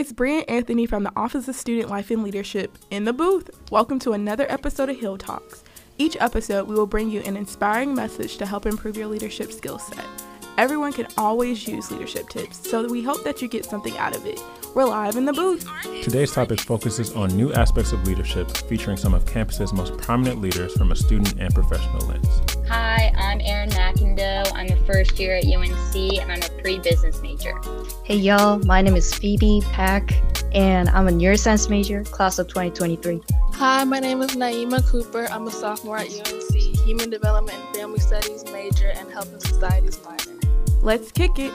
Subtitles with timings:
[0.00, 3.50] It's Bria and Anthony from the Office of Student Life and Leadership in the booth.
[3.70, 5.62] Welcome to another episode of Hill Talks.
[5.98, 9.78] Each episode, we will bring you an inspiring message to help improve your leadership skill
[9.78, 10.06] set.
[10.56, 14.24] Everyone can always use leadership tips, so we hope that you get something out of
[14.24, 14.40] it.
[14.74, 15.68] We're live in the booth.
[16.02, 20.72] Today's topic focuses on new aspects of leadership, featuring some of campus's most prominent leaders
[20.78, 22.49] from a student and professional lens.
[22.70, 24.48] Hi, I'm Erin McIndoe.
[24.54, 27.52] I'm a first year at UNC and I'm a pre business major.
[28.04, 30.12] Hey y'all, my name is Phoebe Pack
[30.54, 33.22] and I'm a neuroscience major, class of 2023.
[33.54, 35.26] Hi, my name is Naima Cooper.
[35.32, 39.98] I'm a sophomore at UNC, human development and family studies major and health and societies
[40.04, 40.38] minor.
[40.80, 41.52] Let's kick it.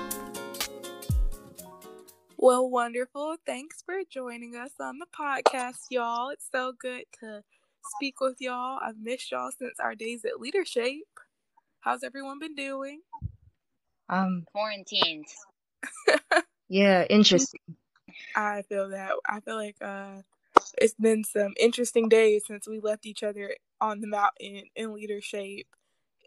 [2.36, 3.38] Well, wonderful.
[3.46, 6.32] Thanks for joining us on the podcast, y'all.
[6.32, 7.42] It's so good to
[7.96, 8.80] speak with y'all.
[8.82, 11.04] I've missed y'all since our days at Leadership.
[11.80, 13.02] How's everyone been doing?
[14.10, 15.26] Um, Quarantined.
[16.70, 17.62] yeah, interesting.
[18.36, 19.12] I feel that.
[19.28, 20.22] I feel like uh,
[20.78, 25.68] it's been some interesting days since we left each other on the mountain in leadership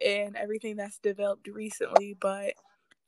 [0.05, 2.17] and everything that's developed recently.
[2.19, 2.55] But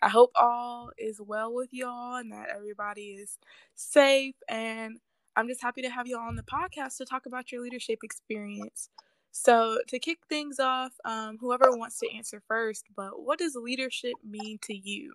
[0.02, 3.38] I hope all is well with y'all and that everybody is
[3.74, 4.34] safe.
[4.48, 4.98] And
[5.36, 8.00] I'm just happy to have you all on the podcast to talk about your leadership
[8.02, 8.88] experience.
[9.32, 14.14] So, to kick things off, um, whoever wants to answer first, but what does leadership
[14.28, 15.14] mean to you?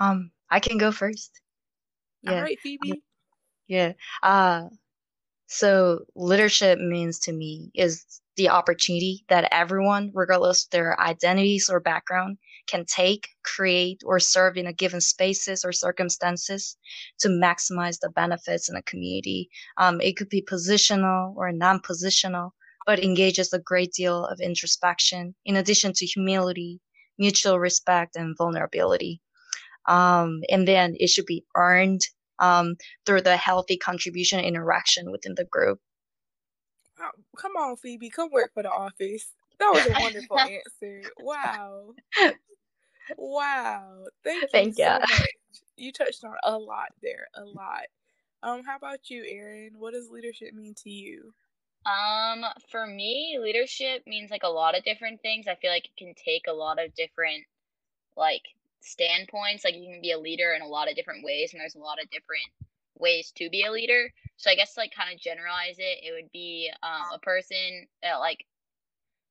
[0.00, 1.40] Um, I can go first.
[2.22, 2.32] Yeah.
[2.32, 3.02] All right, Phoebe.
[3.68, 3.92] Yeah.
[4.22, 4.68] Uh,
[5.46, 11.80] so leadership means to me is the opportunity that everyone, regardless of their identities or
[11.80, 16.76] background, can take, create, or serve in a given spaces or circumstances
[17.18, 19.48] to maximize the benefits in a community.
[19.76, 22.50] Um, it could be positional or non-positional,
[22.86, 26.80] but engages a great deal of introspection in addition to humility,
[27.18, 29.20] mutual respect, and vulnerability.
[29.86, 32.02] Um, and then it should be earned
[32.38, 35.80] um, through the healthy contribution interaction within the group.
[36.98, 39.32] Oh, come on, Phoebe, come work for the office.
[39.58, 40.38] That was a wonderful
[40.82, 41.02] answer.
[41.18, 41.94] Wow.
[43.16, 44.06] Wow.
[44.24, 44.86] Thank you Thank so you.
[44.90, 45.30] much.
[45.76, 47.84] You touched on a lot there, a lot.
[48.42, 49.72] Um, how about you, Erin?
[49.78, 51.34] What does leadership mean to you?
[51.86, 55.46] Um, for me, leadership means like a lot of different things.
[55.46, 57.44] I feel like it can take a lot of different
[58.16, 58.42] like
[58.80, 59.64] standpoints.
[59.64, 61.80] Like you can be a leader in a lot of different ways, and there's a
[61.80, 62.46] lot of different
[62.98, 64.12] ways to be a leader.
[64.36, 68.16] So I guess like kind of generalize it, it would be um, a person that
[68.16, 68.44] like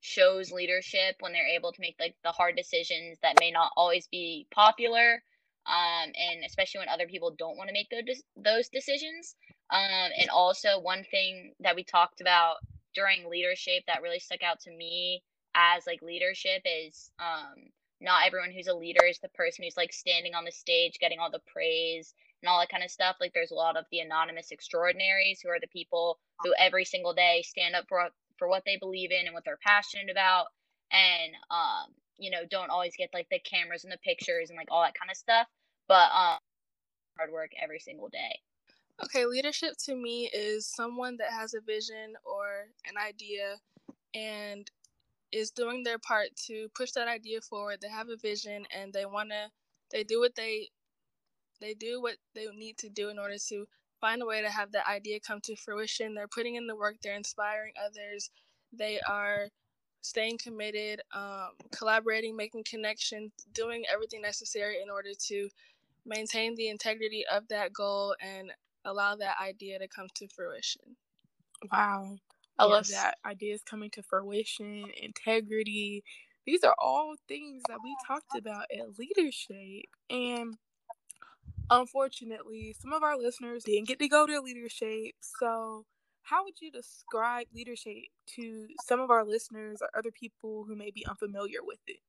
[0.05, 4.07] shows leadership when they're able to make like the hard decisions that may not always
[4.07, 5.21] be popular
[5.67, 9.35] um, and especially when other people don't want to make those those decisions.
[9.71, 12.57] Um, and also one thing that we talked about
[12.93, 15.23] during leadership that really stuck out to me
[15.55, 19.91] as like leadership is um, not everyone who's a leader is the person who's like
[19.91, 22.13] standing on the stage getting all the praise
[22.43, 23.15] and all that kind of stuff.
[23.19, 27.13] Like there's a lot of the anonymous extraordinaries who are the people who every single
[27.13, 30.47] day stand up for for what they believe in and what they're passionate about.
[30.91, 34.67] And um you know don't always get like the cameras and the pictures and like
[34.71, 35.47] all that kind of stuff
[35.87, 36.37] but um
[37.17, 38.39] hard work every single day.
[39.03, 43.57] Okay leadership to me is someone that has a vision or an idea
[44.13, 44.69] and
[45.31, 47.79] is doing their part to push that idea forward.
[47.81, 49.49] They have a vision and they want to
[49.91, 50.69] they do what they
[51.61, 53.65] they do what they need to do in order to
[54.01, 56.13] find a way to have that idea come to fruition.
[56.13, 58.29] They're putting in the work, they're inspiring others,
[58.71, 59.47] they are
[60.01, 65.49] staying committed, um, collaborating, making connections, doing everything necessary in order to
[66.05, 68.51] maintain the integrity of that goal and
[68.85, 70.95] allow that idea to come to fruition.
[71.71, 72.17] Wow.
[72.59, 72.71] I yes.
[72.71, 73.15] love that.
[73.25, 76.03] Ideas coming to fruition, integrity.
[76.45, 79.85] These are all things that we talked about at leadership.
[80.09, 80.55] And
[81.69, 85.15] unfortunately, some of our listeners didn't get to go to leadership.
[85.21, 85.85] So,
[86.23, 90.91] how would you describe leadership to some of our listeners or other people who may
[90.91, 91.99] be unfamiliar with it?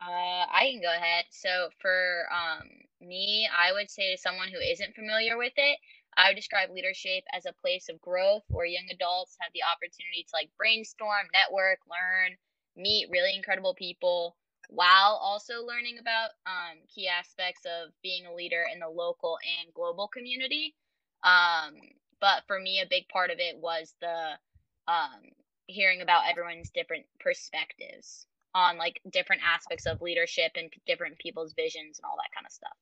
[0.00, 1.26] Uh, I can go ahead.
[1.30, 2.68] So for um,
[3.00, 5.78] me, I would say to someone who isn't familiar with it,
[6.16, 10.24] I would describe leadership as a place of growth where young adults have the opportunity
[10.24, 12.36] to like brainstorm, network, learn,
[12.76, 14.36] meet really incredible people,
[14.70, 19.74] while also learning about um, key aspects of being a leader in the local and
[19.74, 20.74] global community.
[21.22, 21.74] Um,
[22.20, 24.38] but for me, a big part of it was the
[24.86, 25.20] um,
[25.66, 31.98] hearing about everyone's different perspectives on like different aspects of leadership and different people's visions
[31.98, 32.76] and all that kind of stuff.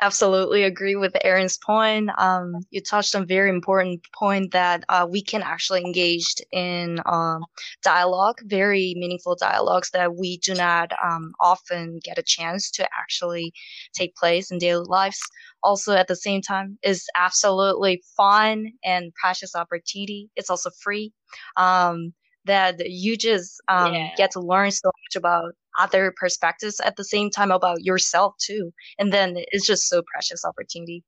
[0.00, 2.10] Absolutely agree with Erin's point.
[2.18, 7.44] Um, you touched on very important point that uh, we can actually engage in um,
[7.82, 13.52] dialogue, very meaningful dialogues that we do not um, often get a chance to actually
[13.94, 15.20] take place in daily lives.
[15.62, 20.30] Also, at the same time, is absolutely fun and precious opportunity.
[20.36, 21.12] It's also free.
[21.56, 22.14] Um,
[22.46, 24.08] that you just um, yeah.
[24.16, 28.72] get to learn so much about other perspectives at the same time about yourself too.
[28.98, 31.02] And then it's just so precious opportunity.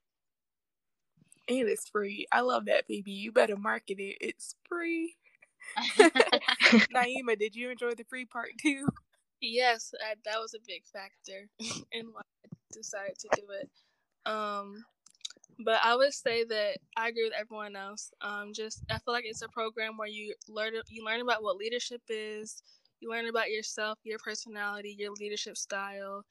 [1.49, 2.27] And it's free.
[2.33, 4.17] I love that baby you better market it.
[4.21, 5.17] It's free.
[6.95, 8.87] Naima did you enjoy the free part too?
[9.41, 11.49] Yes I, that was a big factor
[11.93, 13.71] in why i decided to do it.
[14.25, 14.85] Um
[15.65, 18.11] but I would say that I agree with everyone else.
[18.21, 21.57] Um, just I feel like it's a program where you learn you learn about what
[21.57, 22.63] leadership is,
[23.03, 26.25] you learn about yourself, your personality, your leadership style.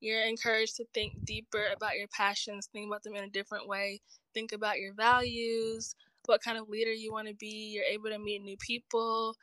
[0.00, 4.00] You're encouraged to think deeper about your passions, think about them in a different way,
[4.34, 5.96] think about your values,
[6.26, 7.72] what kind of leader you want to be.
[7.74, 9.34] You're able to meet new people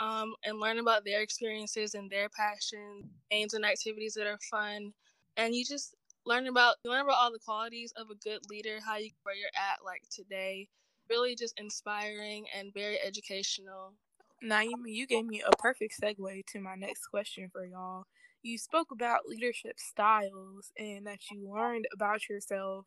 [0.00, 4.92] um, and learn about their experiences and their passions, games and activities that are fun.
[5.36, 5.94] And you just
[6.26, 9.36] learn about you learn about all the qualities of a good leader, how you where
[9.36, 10.68] you're at like today.
[11.08, 13.94] Really just inspiring and very educational.
[14.42, 18.04] Naima, you gave me a perfect segue to my next question for y'all.
[18.42, 22.86] You spoke about leadership styles and that you learned about yourself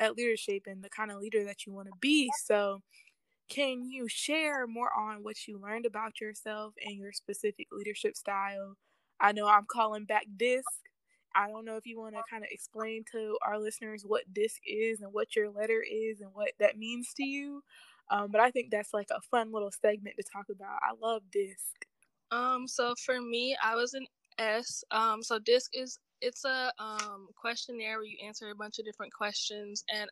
[0.00, 2.30] at leadership and the kind of leader that you want to be.
[2.44, 2.80] So,
[3.50, 8.76] can you share more on what you learned about yourself and your specific leadership style?
[9.20, 10.64] I know I'm calling back DISC.
[11.34, 14.60] I don't know if you want to kind of explain to our listeners what DISC
[14.66, 17.62] is and what your letter is and what that means to you.
[18.10, 20.78] Um, but I think that's like a fun little segment to talk about.
[20.82, 21.86] I love DISC.
[22.30, 24.06] Um, so for me, I was an
[24.38, 24.84] S.
[24.90, 29.12] Um, so DISC is it's a um questionnaire where you answer a bunch of different
[29.12, 30.08] questions, and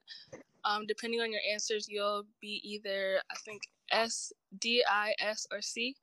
[0.65, 5.61] um, depending on your answers, you'll be either I think S, D, I, S, or
[5.61, 5.95] C.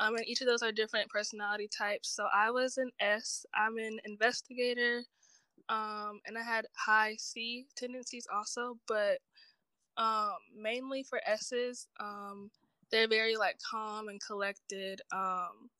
[0.00, 2.08] Um, and each of those are different personality types.
[2.08, 3.44] So I was an S.
[3.54, 5.02] I'm an investigator.
[5.68, 9.18] Um, and I had high C tendencies also, but
[9.96, 12.50] um, mainly for S's, um,
[12.90, 15.00] they're very like calm and collected.
[15.12, 15.70] Um,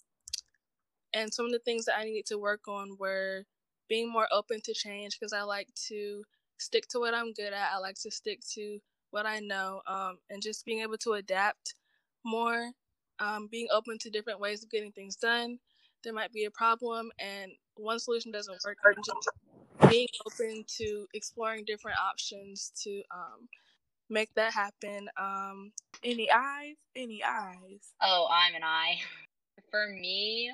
[1.13, 3.45] and some of the things that I needed to work on were
[3.89, 6.23] being more open to change because I like to
[6.59, 7.73] stick to what I'm good at.
[7.75, 8.79] I like to stick to
[9.11, 11.75] what I know, um, and just being able to adapt
[12.25, 12.71] more,
[13.19, 15.59] um, being open to different ways of getting things done.
[16.05, 18.79] There might be a problem, and one solution doesn't work.
[19.91, 23.49] Being open to exploring different options to um,
[24.11, 25.09] make that happen.
[25.17, 25.73] Um,
[26.03, 26.77] any eyes?
[26.97, 27.93] Any eyes?
[28.03, 28.99] Oh, I'm an eye.
[29.71, 30.51] For me,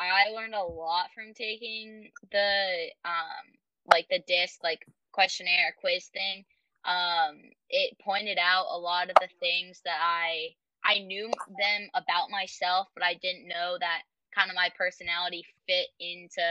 [0.00, 3.44] I learned a lot from taking the um
[3.92, 6.44] like the disc like questionnaire quiz thing.
[6.84, 7.40] Um,
[7.70, 12.88] it pointed out a lot of the things that I I knew them about myself,
[12.94, 14.02] but I didn't know that
[14.34, 16.42] kind of my personality fit into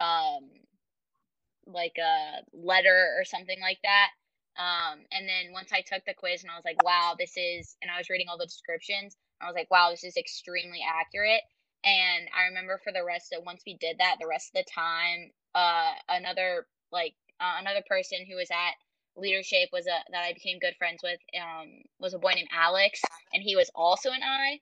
[0.00, 0.50] um
[1.66, 4.10] like a letter or something like that.
[4.58, 7.76] Um, and then once I took the quiz and I was like, wow, this is,
[7.80, 11.42] and I was reading all the descriptions, I was like, wow, this is extremely accurate.
[11.84, 14.70] And I remember for the rest of once we did that, the rest of the
[14.70, 18.74] time, uh, another like uh, another person who was at
[19.16, 23.00] leadership was a that I became good friends with um was a boy named Alex,
[23.32, 24.60] and he was also an I.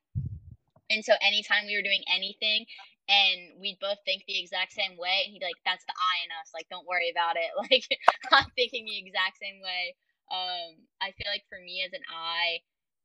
[0.90, 2.66] And so anytime we were doing anything,
[3.08, 6.14] and we'd both think the exact same way and he'd be like that's the i
[6.26, 7.50] in us like don't worry about it.
[7.70, 7.86] Like
[8.32, 9.94] i'm thinking the exact same way.
[10.30, 12.58] Um i feel like for me as an i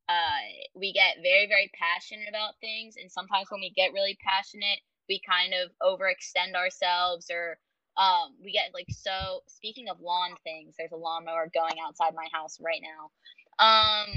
[0.09, 0.43] uh
[0.75, 5.21] we get very very passionate about things and sometimes when we get really passionate we
[5.27, 7.57] kind of overextend ourselves or
[7.97, 12.27] um we get like so speaking of lawn things there's a lawnmower going outside my
[12.33, 13.11] house right now.
[13.59, 14.09] Um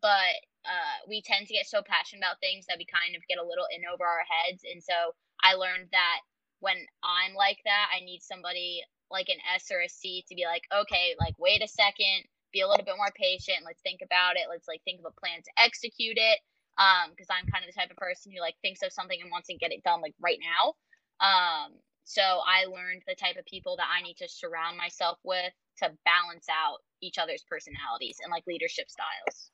[0.00, 0.36] but
[0.68, 3.46] uh, we tend to get so passionate about things that we kind of get a
[3.46, 4.62] little in over our heads.
[4.68, 6.20] And so I learned that
[6.60, 10.44] when I'm like that, I need somebody like an S or a C to be
[10.44, 13.64] like, okay, like wait a second, be a little bit more patient.
[13.64, 14.52] Let's think about it.
[14.52, 16.38] Let's like think of a plan to execute it.
[16.78, 19.32] Um, because I'm kind of the type of person who like thinks of something and
[19.32, 20.78] wants to get it done like right now.
[21.18, 25.52] Um, so I learned the type of people that I need to surround myself with
[25.82, 29.50] to balance out each other's personalities and like leadership styles.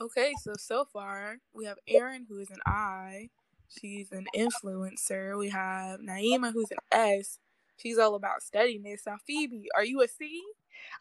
[0.00, 3.30] Okay, so so far we have Erin, who is an I.
[3.68, 5.38] She's an influencer.
[5.38, 7.38] We have Naima, who's an S.
[7.78, 9.02] She's all about steadiness.
[9.06, 10.42] Now, Phoebe, are you a C?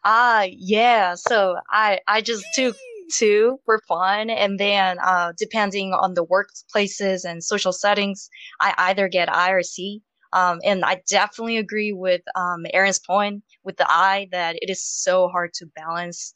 [0.04, 1.16] Ah, uh, yeah.
[1.16, 2.78] So I I just took
[3.14, 8.30] two for fun, and then uh, depending on the workplaces and social settings,
[8.62, 10.02] I either get I or C.
[10.34, 14.82] Um, and I definitely agree with um, Erin's point with the I that it is
[14.84, 16.34] so hard to balance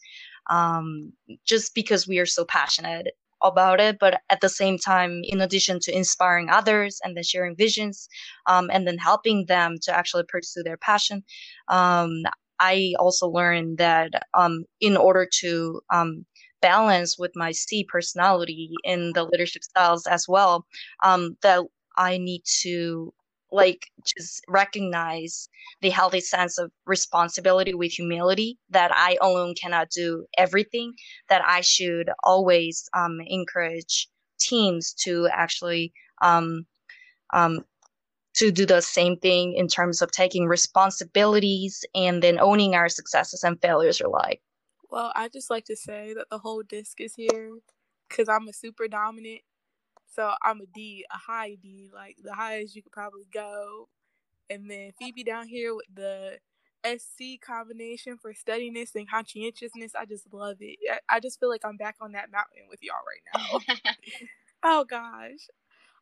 [0.50, 1.14] um,
[1.46, 3.08] just because we are so passionate
[3.44, 3.98] about it.
[4.00, 8.10] But at the same time, in addition to inspiring others and then sharing visions
[8.48, 11.24] um, and then helping them to actually pursue their passion,
[11.70, 12.24] um,
[12.60, 16.26] I also learned that um, in order to um,
[16.62, 20.66] balance with my C personality in the leadership styles as well,
[21.04, 21.64] um, that
[21.98, 23.14] I need to
[23.52, 23.88] like
[24.18, 25.50] just recognize
[25.82, 30.94] the healthy sense of responsibility with humility that I alone cannot do everything,
[31.30, 34.08] that I should always um, encourage
[34.40, 36.66] teams to actually um,
[37.34, 37.66] um,
[38.36, 43.44] to do the same thing in terms of taking responsibilities and then owning our successes
[43.44, 44.42] and failures alike.
[44.90, 47.52] Well, I just like to say that the whole disc is here
[48.08, 49.42] because I'm a super dominant.
[50.10, 53.88] So I'm a D, a high D, like the highest you could probably go.
[54.50, 56.40] And then Phoebe down here with the
[56.86, 59.94] SC combination for steadiness and conscientiousness.
[60.00, 60.80] I just love it.
[61.08, 63.84] I just feel like I'm back on that mountain with y'all right now.
[64.64, 65.48] oh gosh.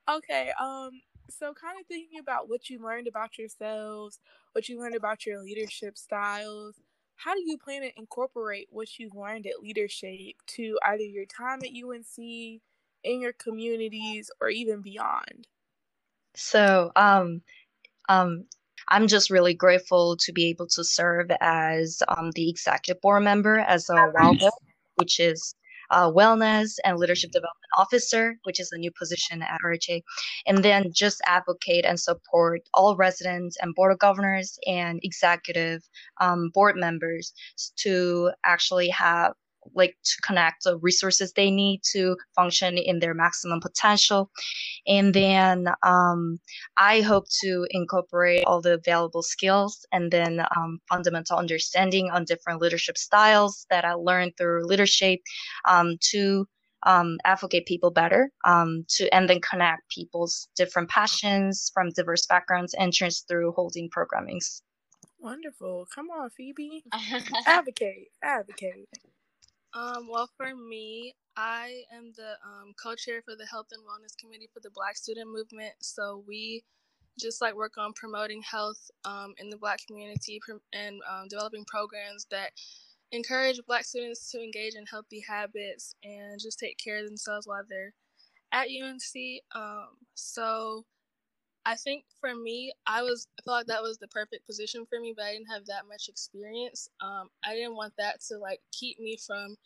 [0.10, 0.92] Okay, um,
[1.30, 4.20] so kind of thinking about what you learned about yourselves,
[4.54, 6.76] what you learned about your leadership styles,
[7.18, 11.60] how do you plan to incorporate what you've learned at Leadership to either your time
[11.64, 12.62] at UNC,
[13.04, 15.48] in your communities, or even beyond?
[16.36, 17.42] So, um,
[18.10, 18.46] um,
[18.90, 23.60] I'm just really grateful to be able to serve as um, the executive board member
[23.60, 24.50] as a WALDO,
[24.96, 25.56] which is
[25.90, 30.02] uh, wellness and leadership development officer, which is a new position at RHA,
[30.46, 35.82] and then just advocate and support all residents and board of governors and executive
[36.20, 37.34] um, board members
[37.78, 39.34] to actually have
[39.74, 44.30] like to connect the resources they need to function in their maximum potential.
[44.88, 46.40] And then um,
[46.78, 52.62] I hope to incorporate all the available skills and then um, fundamental understanding on different
[52.62, 55.20] leadership styles that I learned through leadership
[55.68, 56.48] um, to
[56.84, 62.76] um, advocate people better um, to and then connect people's different passions from diverse backgrounds
[62.80, 64.62] interests through holding programmings.
[65.20, 65.88] Wonderful.
[65.94, 66.84] Come on, Phoebe.
[67.48, 68.10] advocate.
[68.24, 68.88] Advocate.
[69.74, 74.50] Um, well, for me, I am the um, co-chair for the Health and Wellness Committee
[74.54, 75.74] for the Black Student Movement.
[75.82, 76.64] So we
[77.20, 80.40] just like work on promoting health um, in the Black community
[80.74, 82.52] and um, developing programs that
[83.12, 87.64] encourage Black students to engage in healthy habits and just take care of themselves while
[87.68, 87.94] they're
[88.52, 89.42] at UNC.
[89.56, 90.86] Um, so
[91.68, 95.02] I think for me, I was I felt like that was the perfect position for
[95.02, 96.88] me, but I didn't have that much experience.
[97.02, 99.58] Um, I didn't want that to like keep me from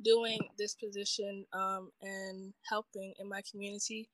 [0.00, 4.08] doing this position um, and helping in my community.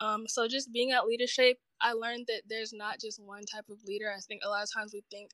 [0.00, 3.78] Um, so just being at leadership, I learned that there's not just one type of
[3.86, 4.12] leader.
[4.14, 5.30] I think a lot of times we think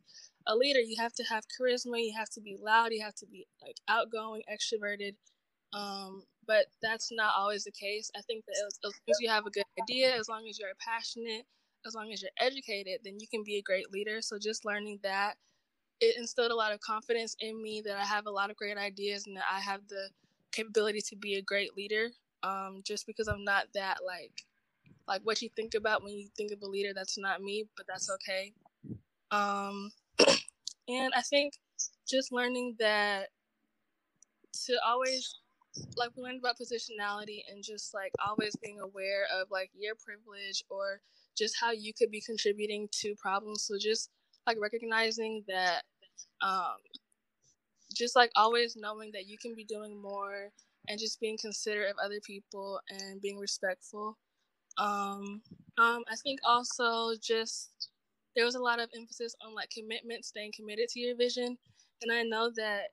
[0.47, 3.27] a leader you have to have charisma, you have to be loud, you have to
[3.27, 5.17] be like outgoing, extroverted.
[5.73, 8.09] Um, but that's not always the case.
[8.17, 10.61] I think that as, as long as you have a good idea, as long as
[10.61, 11.45] you're passionate,
[11.87, 14.21] as long as you're educated, then you can be a great leader.
[14.21, 15.37] So just learning that
[16.01, 18.77] it instilled a lot of confidence in me that I have a lot of great
[18.77, 20.11] ideas and that I have the
[20.53, 22.09] capability to be a great leader.
[22.43, 24.45] Um, just because I'm not that like
[25.09, 27.87] like what you think about when you think of a leader, that's not me, but
[27.87, 28.53] that's okay.
[29.31, 29.91] Um,
[30.89, 31.55] and I think
[32.09, 33.29] just learning that
[34.67, 35.37] to always
[35.97, 40.65] like we learned about positionality and just like always being aware of like your privilege
[40.71, 41.01] or
[41.37, 43.65] just how you could be contributing to problems.
[43.65, 44.11] So just
[44.47, 45.83] like recognizing that,
[46.41, 46.77] um,
[47.95, 50.51] just like always knowing that you can be doing more
[50.89, 54.17] and just being considerate of other people and being respectful.
[54.79, 55.43] Um,
[55.79, 57.91] um, I think also just
[58.35, 61.57] there was a lot of emphasis on like commitment, staying committed to your vision,
[62.03, 62.89] and I know that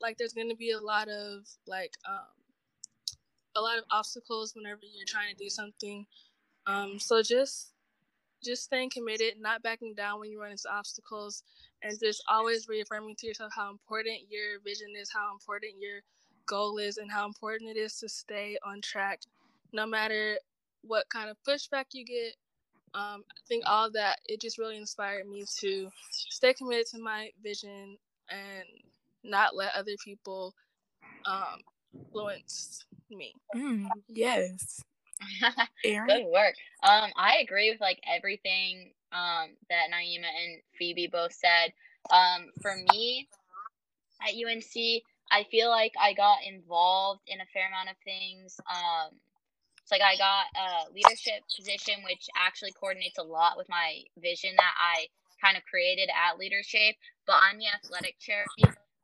[0.00, 2.38] like there's going to be a lot of like um,
[3.56, 6.06] a lot of obstacles whenever you're trying to do something
[6.68, 7.72] um, so just
[8.44, 11.42] just staying committed, not backing down when you run into obstacles,
[11.82, 16.00] and just always reaffirming to yourself how important your vision is, how important your
[16.46, 19.20] goal is, and how important it is to stay on track,
[19.72, 20.38] no matter
[20.82, 22.36] what kind of pushback you get.
[22.94, 27.30] Um, I think all that it just really inspired me to stay committed to my
[27.42, 27.98] vision
[28.30, 28.64] and
[29.24, 30.54] not let other people
[31.26, 31.60] um,
[31.94, 33.34] influence me.
[33.54, 34.82] Mm, yes.
[36.06, 36.54] Good work.
[36.82, 41.72] Um, I agree with like everything um that Naima and Phoebe both said.
[42.10, 43.28] Um, for me
[44.22, 48.58] at UNC, I feel like I got involved in a fair amount of things.
[48.68, 49.18] Um,
[49.90, 54.74] like I got a leadership position, which actually coordinates a lot with my vision that
[54.76, 55.06] I
[55.42, 56.96] kind of created at Leadership.
[57.26, 58.44] But I'm the athletic chair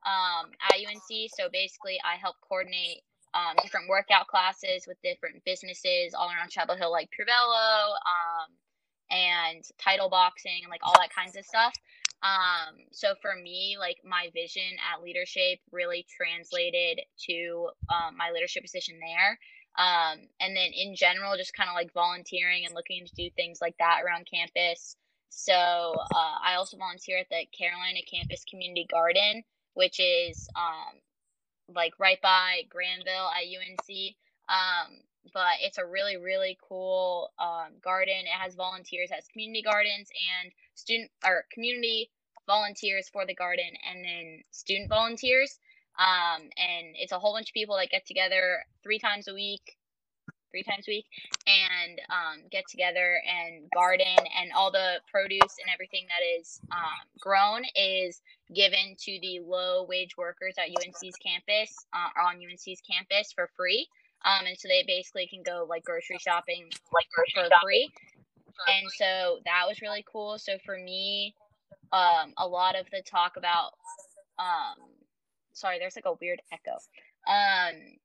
[0.05, 1.31] um, at UNC.
[1.37, 3.03] So basically, I help coordinate
[3.35, 8.49] um, different workout classes with different businesses all around Chapel Hill, like Crivello um,
[9.11, 11.75] and title boxing and like all that kinds of stuff.
[12.23, 18.63] Um, so for me, like my vision at Leadership really translated to um, my leadership
[18.63, 19.39] position there.
[19.77, 23.59] Um, and then in general, just kind of like volunteering and looking to do things
[23.61, 24.97] like that around campus.
[25.29, 29.43] So uh, I also volunteer at the Carolina Campus Community Garden,
[29.75, 30.95] which is um,
[31.73, 34.15] like right by Granville at UNC.
[34.49, 35.01] Um,
[35.33, 38.25] but it's a really really cool um, garden.
[38.25, 42.11] It has volunteers, it has community gardens and student or community
[42.47, 45.59] volunteers for the garden, and then student volunteers.
[45.99, 49.77] Um, and it's a whole bunch of people that get together three times a week,
[50.55, 51.07] three times a week,
[51.51, 57.03] and um, get together and garden, and all the produce and everything that is um,
[57.19, 58.23] grown is
[58.55, 63.89] given to the low wage workers at UNC's campus, uh, on UNC's campus for free.
[64.25, 67.91] Um, and so they basically can go like grocery shopping like for free.
[68.69, 70.39] And so that was really cool.
[70.39, 71.35] So for me,
[71.93, 73.73] um, a lot of the talk about
[74.39, 74.77] um,
[75.53, 76.77] sorry, there's like a weird echo.
[77.27, 77.97] Um,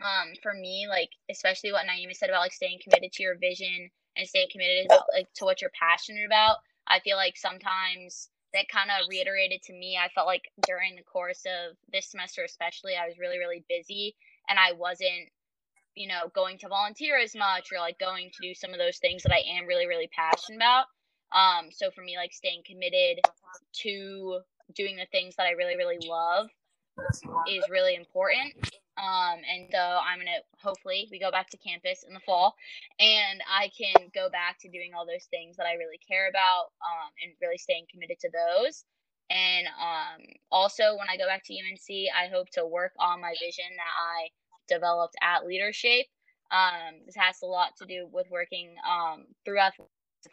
[0.00, 3.90] um, for me, like especially what Naima said about like staying committed to your vision
[4.16, 6.56] and staying committed about like to what you're passionate about.
[6.86, 9.96] I feel like sometimes that kind of reiterated to me.
[9.96, 14.16] I felt like during the course of this semester, especially, I was really, really busy
[14.48, 15.30] and I wasn't,
[15.94, 18.98] you know, going to volunteer as much or like going to do some of those
[18.98, 20.86] things that I am really, really passionate about.
[21.32, 23.20] Um, so for me, like staying committed
[23.82, 24.40] to
[24.74, 26.48] doing the things that I really, really love
[27.48, 28.54] is really important.
[29.00, 32.54] Um, and so I'm gonna hopefully we go back to campus in the fall,
[32.98, 36.76] and I can go back to doing all those things that I really care about,
[36.84, 38.84] um, and really staying committed to those.
[39.30, 43.32] And um, also when I go back to UNC, I hope to work on my
[43.40, 44.28] vision that I
[44.68, 46.06] developed at Leadership.
[46.50, 49.72] Um, this has a lot to do with working um, throughout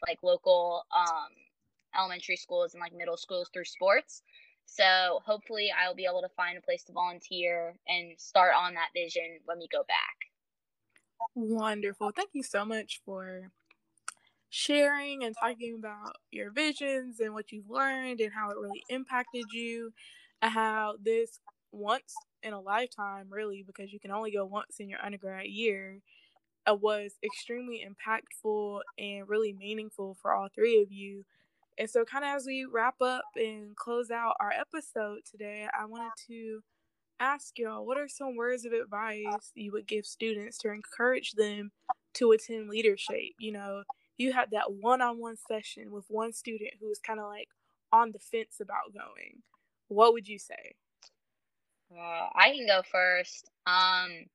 [0.07, 1.29] like local um,
[1.97, 4.23] elementary schools and like middle schools through sports.
[4.67, 8.89] So hopefully I'll be able to find a place to volunteer and start on that
[8.93, 10.27] vision when we go back.
[11.35, 12.11] Wonderful.
[12.15, 13.51] Thank you so much for
[14.49, 19.45] sharing and talking about your visions and what you've learned and how it really impacted
[19.51, 19.91] you
[20.41, 21.39] how this
[21.71, 22.13] once
[22.43, 25.99] in a lifetime really because you can only go once in your undergrad year
[26.69, 31.25] uh, was extremely impactful and really meaningful for all three of you
[31.77, 35.85] and so, kind of as we wrap up and close out our episode today, I
[35.85, 36.61] wanted to
[37.19, 41.71] ask y'all what are some words of advice you would give students to encourage them
[42.15, 43.33] to attend leadership?
[43.39, 43.83] You know,
[44.17, 47.47] you had that one on one session with one student who was kind of like
[47.91, 49.41] on the fence about going.
[49.87, 50.75] What would you say?
[51.91, 53.49] Uh, I can go first.
[53.65, 54.25] Um,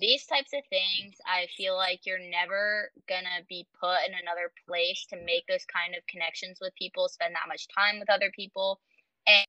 [0.00, 5.06] these types of things, I feel like you're never gonna be put in another place
[5.10, 8.80] to make those kind of connections with people, spend that much time with other people,
[9.26, 9.44] and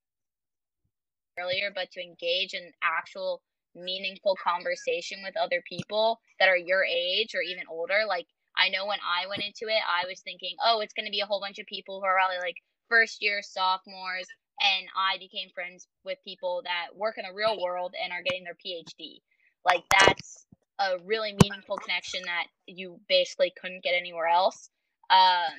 [1.39, 3.41] earlier, but to engage in actual
[3.73, 8.03] meaningful conversation with other people that are your age or even older.
[8.07, 11.21] Like I know when I went into it, I was thinking, oh, it's gonna be
[11.21, 12.57] a whole bunch of people who are probably like
[12.89, 14.27] first year sophomores,
[14.59, 18.43] and I became friends with people that work in the real world and are getting
[18.43, 19.21] their PhD
[19.65, 20.45] like that's
[20.79, 24.69] a really meaningful connection that you basically couldn't get anywhere else.
[25.09, 25.53] Um,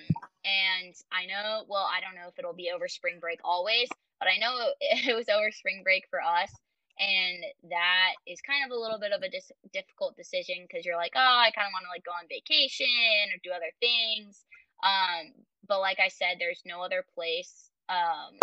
[0.44, 3.88] and I know, well, I don't know if it'll be over spring break always,
[4.18, 6.50] but I know it was over spring break for us.
[6.98, 10.96] And that is kind of a little bit of a dis- difficult decision because you're
[10.96, 14.44] like, oh, I kind of want to like go on vacation or do other things.
[14.82, 15.32] Um,
[15.66, 18.36] but like I said, there's no other place um,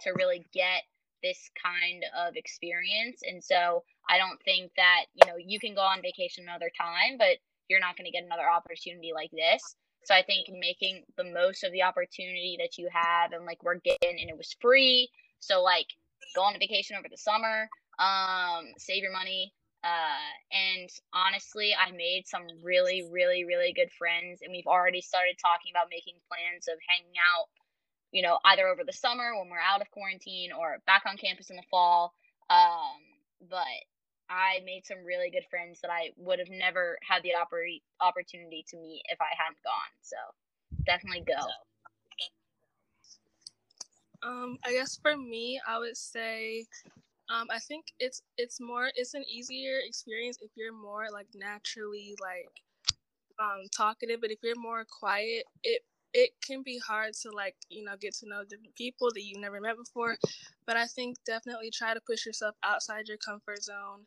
[0.00, 0.82] to really get
[1.22, 3.20] this kind of experience.
[3.22, 7.18] And so I don't think that, you know, you can go on vacation another time,
[7.18, 9.76] but you're not going to get another opportunity like this.
[10.04, 13.78] So I think making the most of the opportunity that you have and like we're
[13.78, 15.08] getting and it was free.
[15.38, 15.86] So like
[16.34, 19.52] go on a vacation over the summer, um, save your money.
[19.84, 25.34] Uh, and honestly, I made some really, really, really good friends, and we've already started
[25.42, 27.50] talking about making plans of hanging out
[28.12, 31.50] you know, either over the summer when we're out of quarantine or back on campus
[31.50, 32.14] in the fall.
[32.50, 33.00] Um,
[33.50, 33.66] but
[34.30, 38.64] I made some really good friends that I would have never had the oppor- opportunity
[38.70, 39.92] to meet if I hadn't gone.
[40.02, 40.16] So
[40.86, 41.40] definitely go.
[44.22, 46.66] Um, I guess for me, I would say
[47.30, 52.16] Um, I think it's it's more it's an easier experience if you're more like naturally
[52.20, 52.50] like
[53.40, 55.82] um talkative, but if you're more quiet, it
[56.14, 59.40] it can be hard to like you know get to know different people that you've
[59.40, 60.16] never met before.
[60.66, 64.06] But I think definitely try to push yourself outside your comfort zone.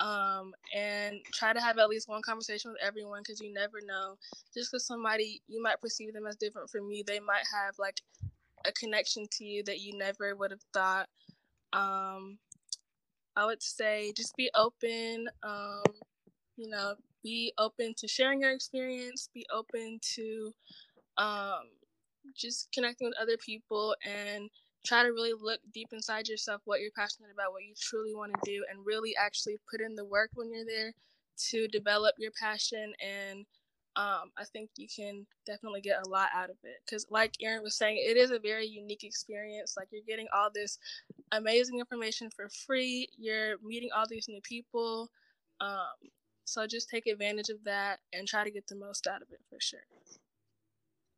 [0.00, 4.16] Um, and try to have at least one conversation with everyone because you never know.
[4.54, 8.00] Just because somebody you might perceive them as different from you, they might have like
[8.66, 11.08] a connection to you that you never would have thought.
[11.72, 12.38] Um,
[13.36, 15.28] I would say just be open.
[15.42, 15.82] Um,
[16.56, 19.28] you know, be open to sharing your experience.
[19.32, 20.52] Be open to
[21.18, 21.62] um,
[22.36, 24.50] just connecting with other people and
[24.84, 28.32] try to really look deep inside yourself what you're passionate about, what you truly want
[28.32, 30.92] to do, and really actually put in the work when you're there
[31.50, 33.46] to develop your passion and
[33.96, 36.76] um, I think you can definitely get a lot out of it.
[36.84, 39.74] Because, like Erin was saying, it is a very unique experience.
[39.76, 40.78] Like, you're getting all this
[41.32, 45.10] amazing information for free, you're meeting all these new people.
[45.60, 46.10] Um,
[46.44, 49.40] so, just take advantage of that and try to get the most out of it
[49.50, 49.80] for sure.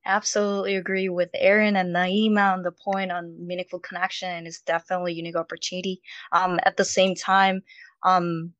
[0.04, 4.46] Absolutely agree with Erin and Naima on the point on meaningful connection.
[4.46, 6.00] It's definitely a unique opportunity.
[6.32, 7.62] Um, at the same time,
[8.02, 8.52] um,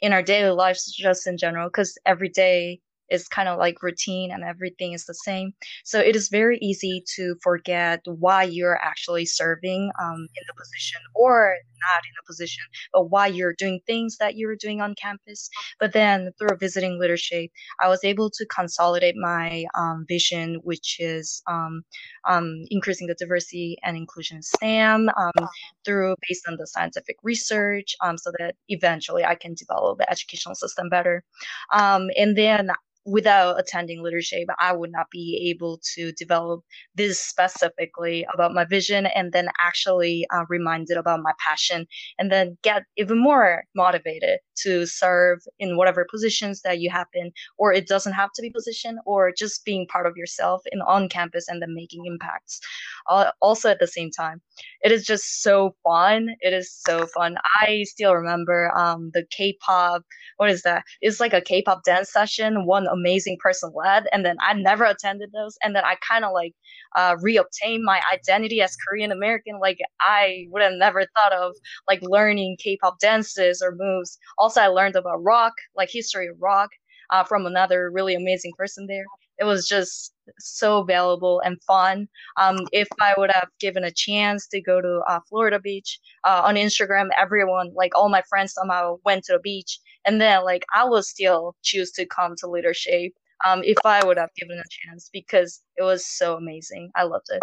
[0.00, 4.30] in our daily lives, just in general, because every day is kind of like routine
[4.32, 5.54] and everything is the same.
[5.84, 11.00] So it is very easy to forget why you're actually serving um, in the position
[11.14, 11.56] or
[11.90, 15.48] not in the position, but why you're doing things that you're doing on campus.
[15.80, 21.42] But then through visiting leadership, I was able to consolidate my um, vision, which is
[21.48, 21.82] um,
[22.28, 25.48] um increasing the diversity and inclusion in STEM um,
[25.84, 30.54] through based on the scientific research, um, so that eventually I can develop the educational
[30.54, 31.24] system better.
[31.72, 32.70] and then
[33.04, 36.62] without attending leadership, I would not be able to develop
[36.94, 41.86] this specifically about my vision and then actually uh, reminded about my passion
[42.18, 47.72] and then get even more motivated to serve in whatever positions that you happen or
[47.72, 51.48] it doesn't have to be position or just being part of yourself in on campus
[51.48, 52.60] and then making impacts.
[53.08, 54.40] Uh, also at the same time
[54.82, 56.30] it is just so fun.
[56.40, 57.36] It is so fun.
[57.60, 60.02] I still remember um, the k-pop
[60.36, 60.84] what is that?
[61.00, 65.30] It's like a k-pop dance session one amazing person led and then i never attended
[65.32, 66.54] those and then i kind of like
[66.96, 71.54] uh, reobtain my identity as korean american like i would have never thought of
[71.88, 76.70] like learning k-pop dances or moves also i learned about rock like history of rock
[77.10, 79.04] uh, from another really amazing person there
[79.38, 82.08] it was just so valuable and fun.
[82.40, 86.42] Um, if I would have given a chance to go to uh, Florida Beach uh,
[86.44, 89.80] on Instagram, everyone, like all my friends somehow went to the beach.
[90.04, 93.12] And then, like, I would still choose to come to leadership
[93.46, 96.90] um, if I would have given a chance because it was so amazing.
[96.96, 97.42] I loved it.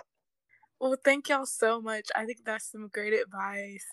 [0.79, 2.09] Well, thank y'all so much.
[2.15, 3.85] I think that's some great advice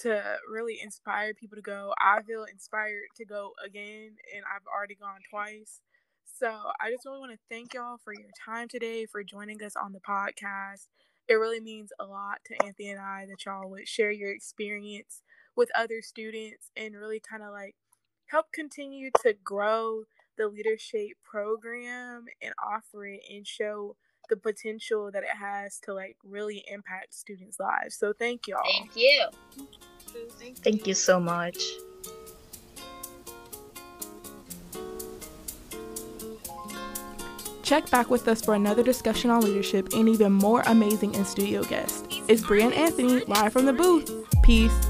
[0.00, 1.94] to really inspire people to go.
[1.98, 5.80] I feel inspired to go again, and I've already gone twice.
[6.24, 6.48] So
[6.80, 9.92] I just really want to thank y'all for your time today, for joining us on
[9.94, 10.88] the podcast.
[11.28, 15.22] It really means a lot to Anthony and I that y'all would share your experience
[15.56, 17.74] with other students and really kind of like
[18.26, 20.02] help continue to grow
[20.36, 23.96] the leadership program and offer it and show
[24.28, 27.96] the potential that it has to like really impact students' lives.
[27.96, 28.60] So thank y'all.
[28.64, 29.26] Thank you.
[29.54, 31.62] Thank you, thank you so much.
[37.62, 41.64] Check back with us for another discussion on leadership and even more amazing in studio
[41.64, 42.04] guests.
[42.28, 44.08] It's Bria and Anthony live from the booth.
[44.44, 44.88] Peace.